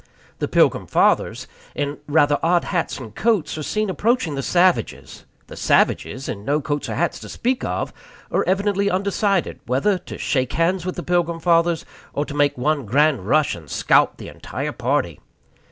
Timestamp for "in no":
6.27-6.59